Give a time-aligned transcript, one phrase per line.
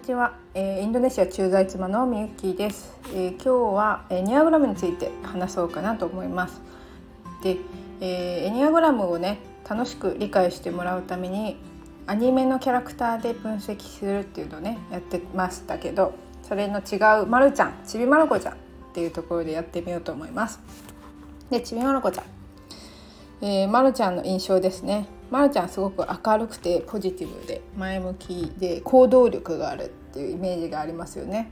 [0.00, 6.62] にちは、えー、インドネシア駐在妻のみゆきです、えー、今日はエニアグラムについて話そうかなと思います。
[7.42, 7.58] で、
[8.00, 11.58] えー、エニアグラムをね楽しく理解してもらうために
[12.06, 18.56] アニメのキャラクターで分析するっていうのをねやってましたけどそれの違うまるちゃんちびまる子ちゃんっ
[18.94, 20.60] ていうところでやってみようと思います。
[21.50, 22.24] でちびまる子ちゃん、
[23.42, 25.06] えー、まるちゃんの印象ですね。
[25.30, 31.50] まるちゃんすごく明るくてポジティブで前向きで行動力があるっていうイメージがありますよね。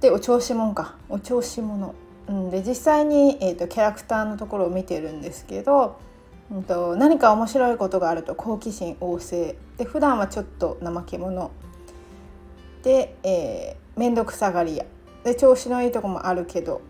[0.00, 0.96] でお調子者か。
[1.08, 1.94] お調子者、
[2.28, 5.98] うん、で実際に、えーと、キャラクターのところを見てるんですけど、
[6.50, 9.56] うんと、何か面白いことがあると好奇心旺盛。
[9.78, 11.50] で普段はちょっと怠け者。
[12.82, 14.84] で、えー、面倒くさがり屋。
[15.24, 16.80] で調子のいいとこもあるけど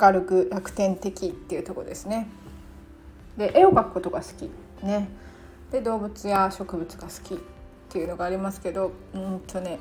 [0.00, 2.28] 明るく楽天的っていうとこですね。
[3.36, 4.50] で絵を描くことが好き
[4.84, 5.08] ね。
[5.70, 7.38] で動物や植物が好きっ
[7.88, 9.78] ていうのがありますけどうんとね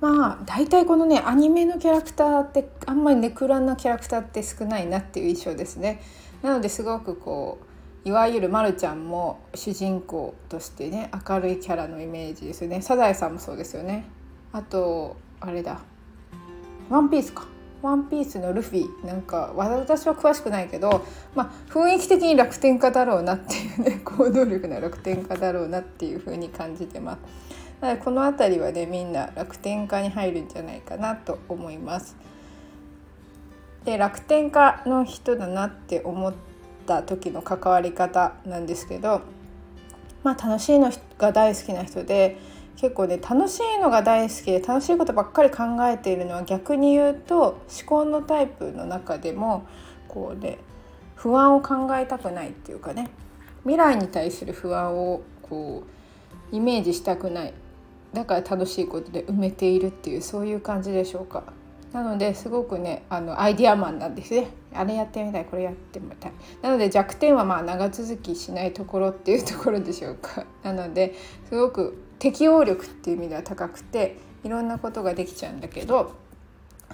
[0.00, 6.00] まあ大体このねアニメのキャラクターってあんまりネクラなキャラクターって少ないなっていう印象ですね。
[6.42, 7.58] なのですごくこ
[8.04, 12.80] ういわゆるまるちゃんも主人公としてね明るいキャラのイメージですよね。
[12.80, 14.06] サザエさんもそうですよね。
[14.52, 15.80] あとあれだ。
[16.88, 17.46] ワンピースか。
[17.82, 27.18] ワンピースのルフィなんか私は詳しくないけど、まあ、雰囲気的に楽天家だろうなっていうね 行動力の楽天家だろうなっていうふうに感じてます。
[27.80, 32.16] なのでこの辺りはねみんな楽天家に入るんじゃないかなと思います。
[33.84, 36.34] で楽天家の人だなって思っ
[36.86, 39.22] た時の関わり方なんですけど、
[40.22, 42.36] まあ、楽しいのが大好きな人で
[42.80, 49.66] 結構ね楽しいのが大好きで楽しいことばっかり考えているのは逆に言うと思考のタイプの中でも
[50.08, 50.56] こうね
[51.14, 53.10] 不安を考えたくないっていうかね
[53.64, 55.84] 未来に対する不安をこ
[56.52, 57.54] うイメージしたくない
[58.14, 61.44] だから楽しいことで埋めているっていうそういう感じでしょうか。
[61.92, 64.48] なのですごくねあのアイディアマンなんですね。
[64.72, 66.32] あれやってみたいこれやってみたい。
[66.62, 70.46] なので弱点はまあ長続きしないところっていうところでしょうか。
[70.62, 71.14] なので
[71.48, 76.12] すごく適応力っていう意味では高くていろんなことができちゃうんだけど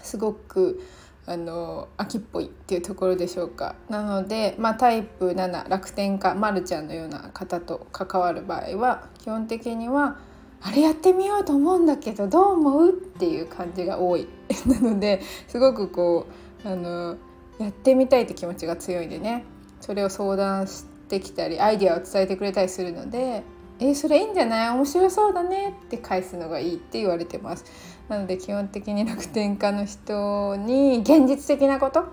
[0.02, 0.82] すごく
[1.26, 3.74] あの秋っぽいっていうところでしょうか。
[3.88, 10.18] なので、まあ、タイプ7楽天家まるちゃんのような方と関わる場合は基本的には
[10.62, 14.28] あれやってみようと思うんだけどどう思うっていう感じが多い。
[14.66, 16.26] なのですごくこ
[16.64, 17.16] うあの
[17.58, 19.44] やってみたいって気持ちが強いんでね。
[19.80, 23.42] それを相談してきたりアイデアを伝えてくれたりするので
[23.78, 24.70] 「え、それいいんじゃない？
[24.70, 27.64] 面白そうだね」って返すのがいいって言われてます。
[28.08, 32.04] なので基本的に楽天家の人に現実的なこと。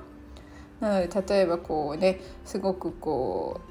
[0.80, 3.62] なので例えばこうねすごくこ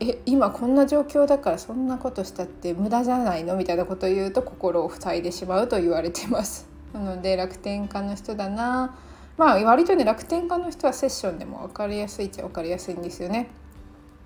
[0.00, 6.68] うえ今こんな状況だからそんなことしたって無駄じゃないのみたいなことを言うと心を塞いでしまうと言われてます。
[6.92, 8.96] なので楽天家の人だな。
[9.36, 13.48] まあ割とね楽天家の人はセッションでも分かりやすいっちゃ分かりやすいんですよね。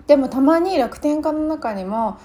[0.07, 2.19] でもたまに楽天家の中にも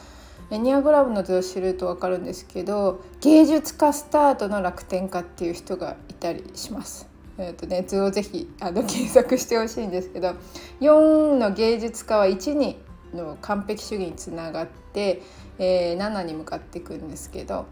[0.52, 7.08] エニアグラムの図を知ると分かるんですけど芸術家スタートの楽天家っていう人がいたりします
[7.42, 10.36] えーとね、図をぜひあの検索してほしいんですけど
[10.82, 12.78] 4の芸術家は1に
[13.14, 15.22] の完璧主義につながって、
[15.58, 17.66] えー、7に向かっていくんですけど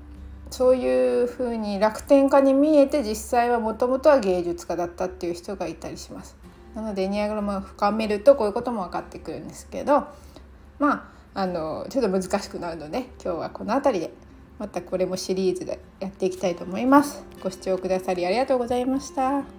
[0.49, 6.37] そういうふうに楽天家に見えて実際はもともとは芸術家だったっていう人がいたりします。
[6.73, 10.07] なのでエニアグラムを深めるとこういうことも分かってくるんですけど
[10.79, 14.11] まああのちょっと難しくなるので今日はこの辺りで
[14.57, 17.23] またこれもシリーズでやっていきたいと思います。
[17.43, 19.56] ご視聴くださりありがとうございました。